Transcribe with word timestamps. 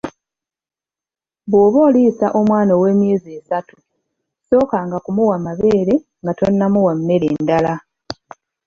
Bw'oba 1.49 1.79
oliisa 1.87 2.27
omwana 2.39 2.71
ow'emyezi 2.75 3.29
esatu, 3.39 3.75
sookanga 4.47 4.97
kumuwa 5.05 5.37
mabeere 5.45 5.95
nga 6.21 6.31
tonnamuwa 6.39 6.93
mmere 6.97 7.27
ndala. 7.43 7.73